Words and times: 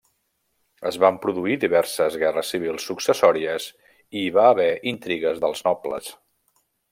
Es 0.91 0.95
van 1.01 1.19
produir 1.25 1.57
diverses 1.63 2.17
guerres 2.23 2.49
civils 2.55 2.87
successòries 2.93 3.67
i 3.93 4.23
hi 4.25 4.33
va 4.39 4.47
haver 4.55 4.69
intrigues 4.93 5.43
dels 5.45 5.63
nobles. 5.69 6.11